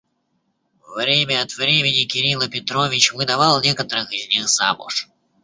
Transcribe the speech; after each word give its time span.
Время 0.95 1.43
от 1.43 1.53
времени 1.55 2.05
Кирила 2.05 2.47
Петрович 2.47 3.13
выдавал 3.13 3.61
некоторых 3.61 4.11
из 4.11 4.29
них 4.29 4.49
замуж. 4.49 5.07